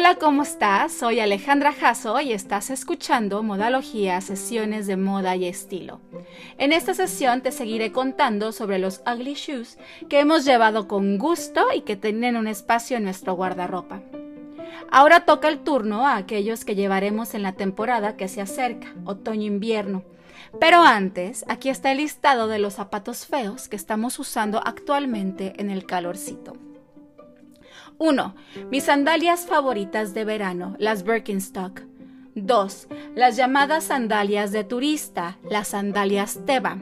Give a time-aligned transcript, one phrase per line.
[0.00, 0.94] Hola, ¿cómo estás?
[0.94, 6.00] Soy Alejandra Jasso y estás escuchando Modalogía, sesiones de moda y estilo.
[6.56, 9.76] En esta sesión te seguiré contando sobre los ugly shoes
[10.08, 14.00] que hemos llevado con gusto y que tienen un espacio en nuestro guardarropa.
[14.90, 20.02] Ahora toca el turno a aquellos que llevaremos en la temporada que se acerca, otoño-invierno.
[20.58, 25.68] Pero antes, aquí está el listado de los zapatos feos que estamos usando actualmente en
[25.68, 26.56] el calorcito.
[28.00, 28.34] 1.
[28.70, 31.82] Mis sandalias favoritas de verano, las Birkenstock.
[32.34, 32.88] 2.
[33.14, 36.78] Las llamadas sandalias de turista, las sandalias Teva.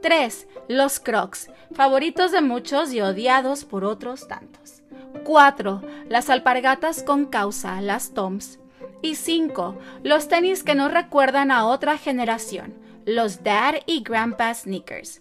[0.00, 0.46] 3.
[0.68, 4.84] Los Crocs, favoritos de muchos y odiados por otros tantos.
[5.24, 5.82] 4.
[6.08, 8.60] Las alpargatas con causa, las Toms.
[9.02, 9.76] Y 5.
[10.04, 15.20] Los tenis que nos recuerdan a otra generación, los Dad y Grandpa sneakers.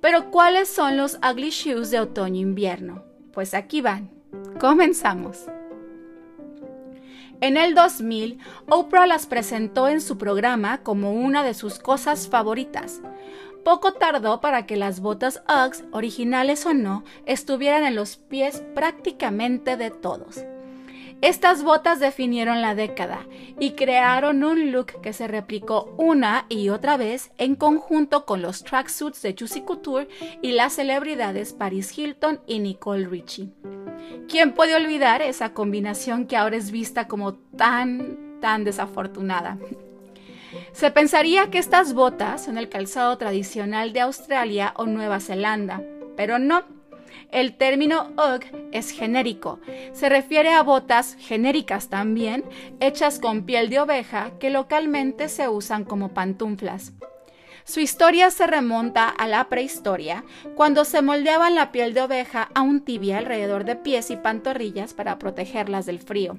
[0.00, 3.02] Pero ¿cuáles son los ugly shoes de otoño-invierno?
[3.32, 4.15] Pues aquí van.
[4.60, 5.44] Comenzamos.
[7.42, 8.38] En el 2000,
[8.70, 13.02] Oprah las presentó en su programa como una de sus cosas favoritas.
[13.64, 19.76] Poco tardó para que las botas Uggs, originales o no, estuvieran en los pies prácticamente
[19.76, 20.42] de todos.
[21.20, 23.26] Estas botas definieron la década
[23.58, 28.64] y crearon un look que se replicó una y otra vez en conjunto con los
[28.64, 30.08] tracksuits de Juicy Couture
[30.40, 33.50] y las celebridades Paris Hilton y Nicole Richie.
[34.28, 39.58] ¿Quién puede olvidar esa combinación que ahora es vista como tan, tan desafortunada?
[40.72, 45.82] Se pensaría que estas botas son el calzado tradicional de Australia o Nueva Zelanda,
[46.16, 46.64] pero no.
[47.32, 49.58] El término UGG es genérico.
[49.92, 52.44] Se refiere a botas genéricas también,
[52.80, 56.92] hechas con piel de oveja que localmente se usan como pantuflas.
[57.66, 62.62] Su historia se remonta a la prehistoria, cuando se moldeaban la piel de oveja a
[62.62, 66.38] un tibia alrededor de pies y pantorrillas para protegerlas del frío.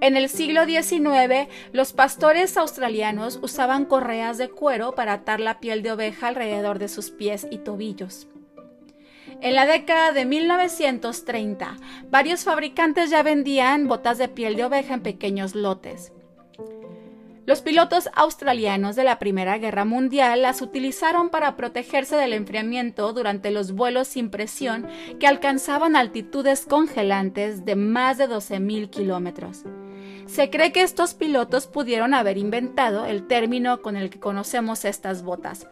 [0.00, 5.82] En el siglo XIX, los pastores australianos usaban correas de cuero para atar la piel
[5.82, 8.26] de oveja alrededor de sus pies y tobillos.
[9.42, 11.76] En la década de 1930,
[12.08, 16.14] varios fabricantes ya vendían botas de piel de oveja en pequeños lotes.
[17.46, 23.50] Los pilotos australianos de la Primera Guerra Mundial las utilizaron para protegerse del enfriamiento durante
[23.50, 24.86] los vuelos sin presión
[25.18, 29.64] que alcanzaban altitudes congelantes de más de 12.000 kilómetros.
[30.26, 35.22] Se cree que estos pilotos pudieron haber inventado el término con el que conocemos estas
[35.22, 35.66] botas.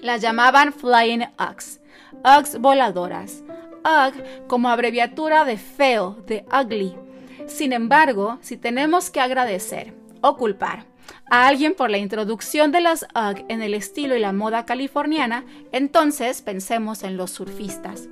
[0.00, 1.80] Las llamaban Flying Uggs,
[2.24, 3.42] Uggs voladoras,
[3.84, 6.94] Ugg como abreviatura de feo, de ugly.
[7.46, 10.86] Sin embargo, si tenemos que agradecer o culpar
[11.30, 15.44] a alguien por la introducción de las UGG en el estilo y la moda californiana,
[15.70, 18.08] entonces pensemos en los surfistas.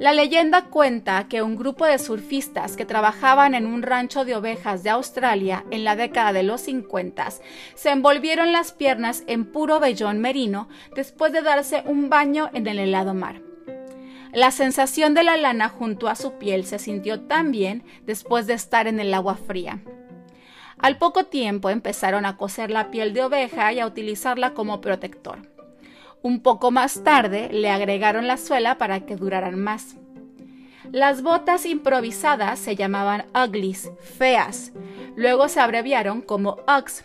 [0.00, 4.82] La leyenda cuenta que un grupo de surfistas que trabajaban en un rancho de ovejas
[4.82, 7.28] de Australia en la década de los 50
[7.76, 12.80] se envolvieron las piernas en puro vellón merino después de darse un baño en el
[12.80, 13.42] helado mar.
[14.32, 18.54] La sensación de la lana junto a su piel se sintió tan bien después de
[18.54, 19.82] estar en el agua fría.
[20.82, 25.38] Al poco tiempo empezaron a coser la piel de oveja y a utilizarla como protector.
[26.22, 29.94] Un poco más tarde le agregaron la suela para que duraran más.
[30.90, 34.72] Las botas improvisadas se llamaban uglies, feas.
[35.14, 37.04] Luego se abreviaron como Uggs.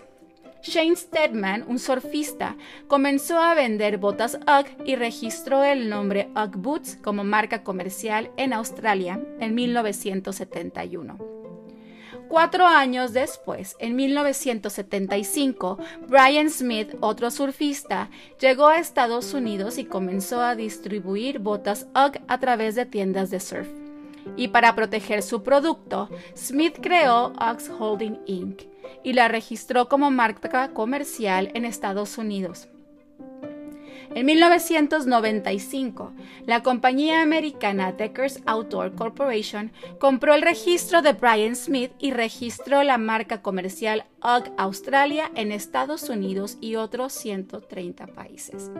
[0.63, 2.57] Shane Stedman, un surfista,
[2.87, 8.53] comenzó a vender botas Ugg y registró el nombre Ugg Boots como marca comercial en
[8.53, 11.36] Australia en 1971.
[12.29, 15.77] Cuatro años después, en 1975,
[16.07, 22.39] Brian Smith, otro surfista, llegó a Estados Unidos y comenzó a distribuir botas UGG a
[22.39, 23.69] través de tiendas de surf.
[24.35, 28.63] Y para proteger su producto, Smith creó Uggs Holding Inc.
[29.03, 32.67] y la registró como marca comercial en Estados Unidos.
[34.17, 36.11] En 1995,
[36.47, 42.97] la compañía americana Deckers Outdoor Corporation compró el registro de Brian Smith y registró la
[42.97, 48.71] marca comercial UGG Australia en Estados Unidos y otros 130 países,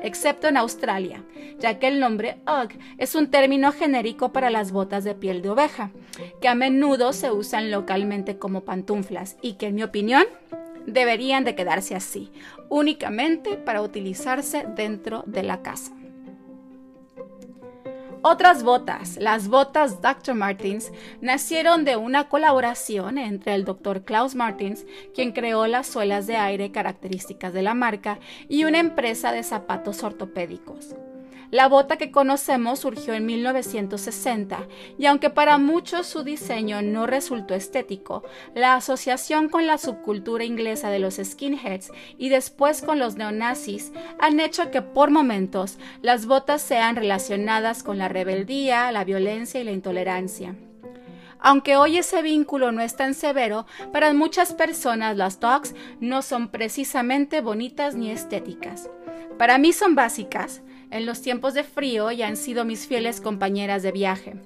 [0.00, 1.24] excepto en Australia,
[1.58, 5.50] ya que el nombre UGG es un término genérico para las botas de piel de
[5.50, 5.90] oveja,
[6.40, 10.24] que a menudo se usan localmente como pantuflas y que en mi opinión
[10.86, 12.32] deberían de quedarse así,
[12.68, 15.92] únicamente para utilizarse dentro de la casa.
[18.26, 20.34] Otras botas, las botas Dr.
[20.34, 20.90] Martins,
[21.20, 24.02] nacieron de una colaboración entre el Dr.
[24.04, 29.30] Klaus Martins, quien creó las suelas de aire características de la marca, y una empresa
[29.30, 30.94] de zapatos ortopédicos.
[31.54, 34.66] La bota que conocemos surgió en 1960
[34.98, 38.24] y aunque para muchos su diseño no resultó estético,
[38.56, 44.40] la asociación con la subcultura inglesa de los skinheads y después con los neonazis han
[44.40, 49.70] hecho que por momentos las botas sean relacionadas con la rebeldía, la violencia y la
[49.70, 50.56] intolerancia.
[51.38, 56.48] Aunque hoy ese vínculo no es tan severo, para muchas personas las dogs no son
[56.48, 58.90] precisamente bonitas ni estéticas.
[59.38, 60.62] Para mí son básicas,
[60.94, 64.36] en los tiempos de frío y han sido mis fieles compañeras de viaje.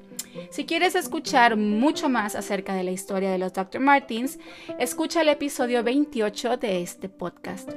[0.51, 3.83] Si quieres escuchar mucho más acerca de la historia de los Dr.
[3.83, 4.39] Martins,
[4.79, 7.71] escucha el episodio 28 de este podcast.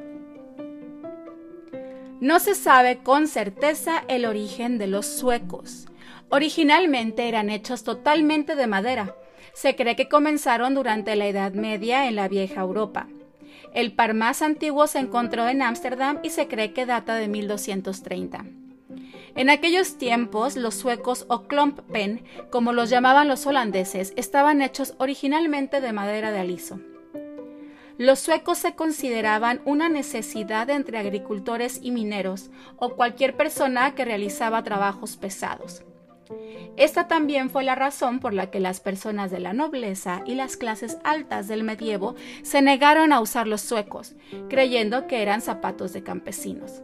[2.21, 5.87] No se sabe con certeza el origen de los suecos.
[6.29, 9.15] Originalmente eran hechos totalmente de madera.
[9.53, 13.07] Se cree que comenzaron durante la Edad Media en la vieja Europa.
[13.73, 18.45] El par más antiguo se encontró en Ámsterdam y se cree que data de 1230.
[19.35, 25.79] En aquellos tiempos, los suecos o klompen, como los llamaban los holandeses, estaban hechos originalmente
[25.79, 26.79] de madera de aliso.
[27.97, 34.63] Los suecos se consideraban una necesidad entre agricultores y mineros o cualquier persona que realizaba
[34.63, 35.83] trabajos pesados.
[36.77, 40.57] Esta también fue la razón por la que las personas de la nobleza y las
[40.57, 44.15] clases altas del medievo se negaron a usar los suecos,
[44.49, 46.81] creyendo que eran zapatos de campesinos.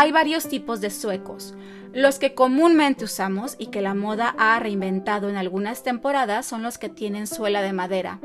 [0.00, 1.56] Hay varios tipos de suecos.
[1.92, 6.78] Los que comúnmente usamos y que la moda ha reinventado en algunas temporadas son los
[6.78, 8.20] que tienen suela de madera.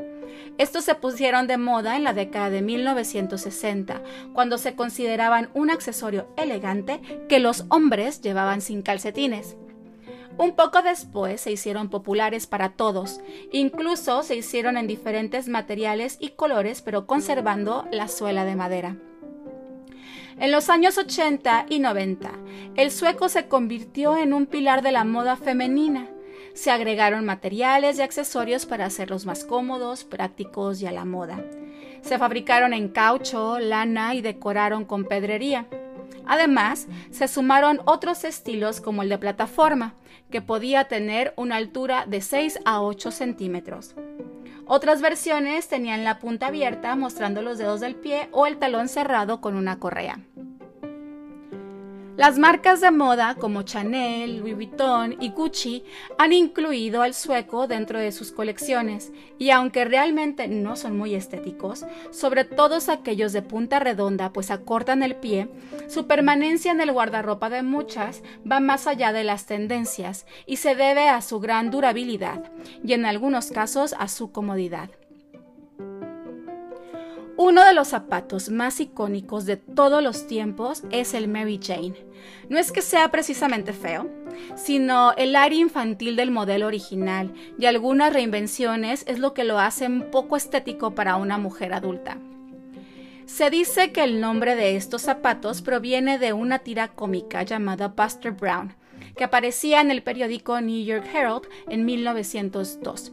[0.56, 4.00] Estos se pusieron de moda en la década de 1960,
[4.32, 9.56] cuando se consideraban un accesorio elegante que los hombres llevaban sin calcetines.
[10.38, 16.30] Un poco después se hicieron populares para todos, incluso se hicieron en diferentes materiales y
[16.36, 18.96] colores pero conservando la suela de madera.
[20.38, 22.30] En los años 80 y 90,
[22.74, 26.08] el sueco se convirtió en un pilar de la moda femenina.
[26.54, 31.44] Se agregaron materiales y accesorios para hacerlos más cómodos, prácticos y a la moda.
[32.02, 35.66] Se fabricaron en caucho, lana y decoraron con pedrería.
[36.26, 39.94] Además, se sumaron otros estilos como el de plataforma,
[40.30, 43.94] que podía tener una altura de 6 a 8 centímetros.
[44.66, 49.40] Otras versiones tenían la punta abierta mostrando los dedos del pie o el talón cerrado
[49.40, 50.20] con una correa.
[52.16, 55.84] Las marcas de moda como Chanel, Louis Vuitton y Gucci
[56.16, 61.84] han incluido al sueco dentro de sus colecciones y aunque realmente no son muy estéticos,
[62.12, 65.48] sobre todo aquellos de punta redonda pues acortan el pie,
[65.88, 70.76] su permanencia en el guardarropa de muchas va más allá de las tendencias y se
[70.76, 72.52] debe a su gran durabilidad
[72.84, 74.90] y en algunos casos a su comodidad.
[77.36, 81.94] Uno de los zapatos más icónicos de todos los tiempos es el Mary Jane.
[82.48, 84.08] No es que sea precisamente feo,
[84.54, 90.12] sino el aire infantil del modelo original y algunas reinvenciones es lo que lo hacen
[90.12, 92.18] poco estético para una mujer adulta.
[93.26, 98.30] Se dice que el nombre de estos zapatos proviene de una tira cómica llamada Buster
[98.30, 98.76] Brown,
[99.16, 103.12] que aparecía en el periódico New York Herald en 1902.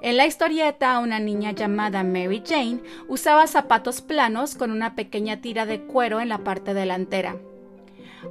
[0.00, 5.66] En la historieta, una niña llamada Mary Jane usaba zapatos planos con una pequeña tira
[5.66, 7.36] de cuero en la parte delantera.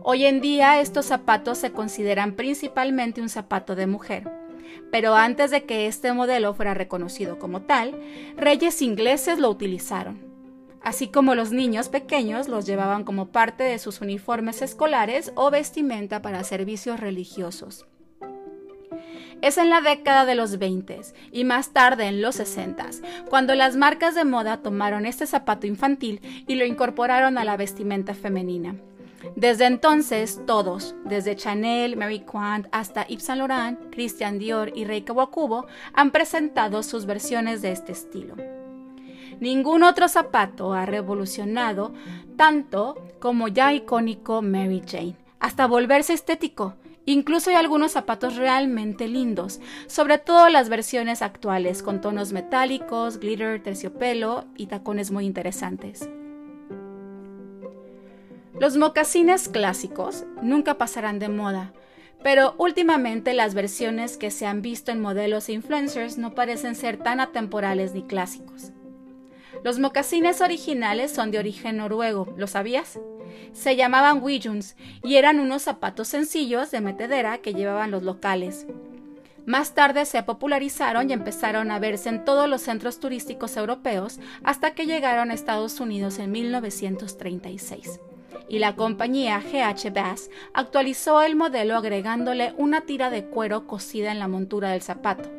[0.03, 4.29] Hoy en día estos zapatos se consideran principalmente un zapato de mujer,
[4.91, 7.99] pero antes de que este modelo fuera reconocido como tal,
[8.37, 10.25] reyes ingleses lo utilizaron.
[10.81, 16.21] Así como los niños pequeños los llevaban como parte de sus uniformes escolares o vestimenta
[16.21, 17.85] para servicios religiosos
[19.41, 21.01] es en la década de los 20
[21.31, 22.87] y más tarde en los 60,
[23.29, 28.13] cuando las marcas de moda tomaron este zapato infantil y lo incorporaron a la vestimenta
[28.13, 28.75] femenina.
[29.35, 35.01] Desde entonces, todos, desde Chanel, Mary Quant hasta Yves Saint Laurent, Christian Dior y Rei
[35.01, 38.35] Kawakubo, han presentado sus versiones de este estilo.
[39.39, 41.93] Ningún otro zapato ha revolucionado
[42.37, 46.75] tanto como ya icónico Mary Jane, hasta volverse estético
[47.09, 53.63] Incluso hay algunos zapatos realmente lindos, sobre todo las versiones actuales, con tonos metálicos, glitter,
[53.63, 56.09] terciopelo y tacones muy interesantes.
[58.59, 61.71] Los mocasines clásicos nunca pasarán de moda,
[62.23, 66.97] pero últimamente las versiones que se han visto en modelos e influencers no parecen ser
[66.97, 68.73] tan atemporales ni clásicos.
[69.63, 72.99] Los mocasines originales son de origen noruego, ¿lo sabías?
[73.53, 78.65] Se llamaban Wijuns y eran unos zapatos sencillos de metedera que llevaban los locales.
[79.45, 84.71] Más tarde se popularizaron y empezaron a verse en todos los centros turísticos europeos hasta
[84.71, 87.99] que llegaron a Estados Unidos en 1936.
[88.49, 94.19] y la compañía GH Bass actualizó el modelo agregándole una tira de cuero cosida en
[94.19, 95.29] la montura del zapato,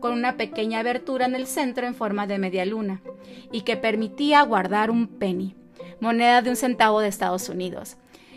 [0.00, 3.00] con una pequeña abertura en el centro en forma de media luna,
[3.52, 5.54] y que permitía guardar un penny,
[6.00, 7.96] moneda de un centavo de Estados Unidos,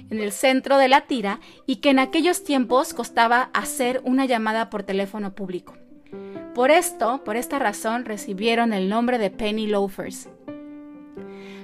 [0.10, 4.70] en el centro de la tira y que en aquellos tiempos costaba hacer una llamada
[4.70, 5.76] por teléfono público.
[6.54, 10.28] Por esto, por esta razón, recibieron el nombre de penny loafers.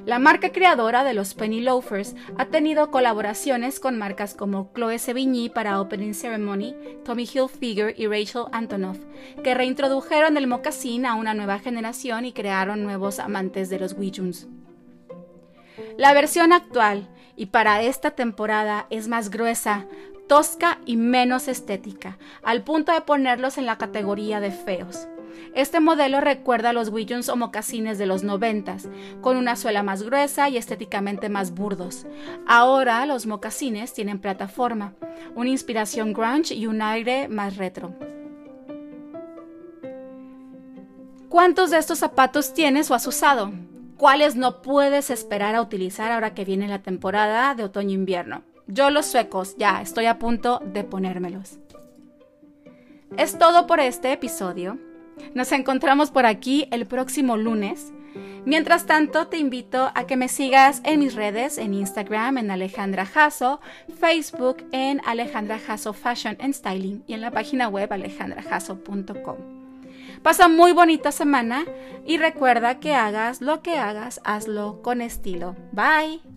[0.08, 5.50] La marca creadora de los Penny Loafers ha tenido colaboraciones con marcas como Chloe Sevigny
[5.50, 6.74] para Opening Ceremony,
[7.04, 8.98] Tommy Hilfiger y Rachel Antonoff,
[9.44, 14.48] que reintrodujeron el mocasín a una nueva generación y crearon nuevos amantes de los Wijuns.
[15.98, 19.88] La versión actual, y para esta temporada, es más gruesa,
[20.30, 25.10] tosca y menos estética, al punto de ponerlos en la categoría de feos.
[25.54, 28.88] Este modelo recuerda a los Williams o mocasines de los noventas,
[29.22, 32.06] con una suela más gruesa y estéticamente más burdos.
[32.48, 34.94] Ahora los mocasines tienen plataforma,
[35.36, 37.94] una inspiración grunge y un aire más retro.
[41.30, 43.52] ¿Cuántos de estos zapatos tienes o has usado?
[43.98, 48.44] ¿Cuáles no puedes esperar a utilizar ahora que viene la temporada de otoño-invierno?
[48.68, 51.58] Yo los suecos, ya estoy a punto de ponérmelos.
[53.18, 54.78] Es todo por este episodio.
[55.34, 57.92] Nos encontramos por aquí el próximo lunes.
[58.46, 63.06] Mientras tanto, te invito a que me sigas en mis redes, en Instagram en Alejandra
[63.06, 63.60] Jasso,
[64.00, 69.58] Facebook en Alejandra Jasso Fashion and Styling y en la página web alejandrajasso.com.
[70.22, 71.66] Pasa muy bonita semana
[72.06, 75.56] y recuerda que hagas lo que hagas, hazlo con estilo.
[75.74, 76.37] Bye.